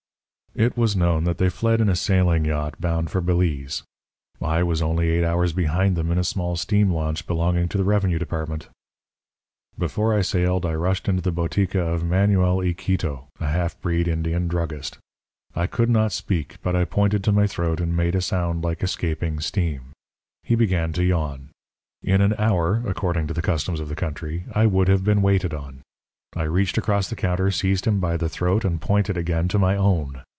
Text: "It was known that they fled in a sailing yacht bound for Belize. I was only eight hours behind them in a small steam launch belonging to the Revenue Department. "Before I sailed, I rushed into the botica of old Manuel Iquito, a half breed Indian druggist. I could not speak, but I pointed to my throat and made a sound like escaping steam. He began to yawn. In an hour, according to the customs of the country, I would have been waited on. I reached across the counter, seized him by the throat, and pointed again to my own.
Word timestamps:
"It 0.53 0.75
was 0.75 0.97
known 0.97 1.23
that 1.23 1.37
they 1.37 1.47
fled 1.47 1.79
in 1.79 1.87
a 1.87 1.95
sailing 1.95 2.43
yacht 2.43 2.81
bound 2.81 3.09
for 3.09 3.21
Belize. 3.21 3.83
I 4.41 4.63
was 4.63 4.81
only 4.81 5.07
eight 5.07 5.23
hours 5.23 5.53
behind 5.53 5.95
them 5.95 6.11
in 6.11 6.17
a 6.17 6.25
small 6.25 6.57
steam 6.57 6.91
launch 6.91 7.25
belonging 7.25 7.69
to 7.69 7.77
the 7.77 7.85
Revenue 7.85 8.19
Department. 8.19 8.67
"Before 9.77 10.13
I 10.13 10.19
sailed, 10.21 10.65
I 10.65 10.73
rushed 10.73 11.07
into 11.07 11.21
the 11.21 11.31
botica 11.31 11.79
of 11.79 12.01
old 12.01 12.11
Manuel 12.11 12.57
Iquito, 12.61 13.27
a 13.39 13.47
half 13.47 13.79
breed 13.79 14.09
Indian 14.09 14.49
druggist. 14.49 14.97
I 15.55 15.67
could 15.67 15.89
not 15.89 16.11
speak, 16.11 16.57
but 16.61 16.75
I 16.75 16.83
pointed 16.83 17.23
to 17.23 17.31
my 17.31 17.47
throat 17.47 17.79
and 17.79 17.95
made 17.95 18.13
a 18.13 18.19
sound 18.21 18.61
like 18.61 18.83
escaping 18.83 19.39
steam. 19.39 19.93
He 20.43 20.55
began 20.55 20.91
to 20.93 21.03
yawn. 21.05 21.47
In 22.03 22.19
an 22.19 22.35
hour, 22.37 22.83
according 22.85 23.27
to 23.27 23.33
the 23.33 23.41
customs 23.41 23.79
of 23.79 23.87
the 23.87 23.95
country, 23.95 24.43
I 24.53 24.65
would 24.65 24.89
have 24.89 25.05
been 25.05 25.21
waited 25.21 25.53
on. 25.53 25.79
I 26.35 26.43
reached 26.43 26.77
across 26.77 27.09
the 27.09 27.15
counter, 27.15 27.51
seized 27.51 27.85
him 27.87 28.01
by 28.01 28.17
the 28.17 28.27
throat, 28.27 28.65
and 28.65 28.81
pointed 28.81 29.15
again 29.15 29.47
to 29.47 29.57
my 29.57 29.77
own. 29.77 30.23